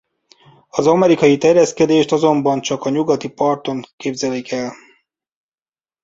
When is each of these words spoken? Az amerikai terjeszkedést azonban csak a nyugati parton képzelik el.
Az 0.69 0.87
amerikai 0.87 1.37
terjeszkedést 1.37 2.11
azonban 2.11 2.61
csak 2.61 2.83
a 2.85 2.89
nyugati 2.89 3.29
parton 3.29 3.81
képzelik 3.97 4.51
el. 4.51 4.73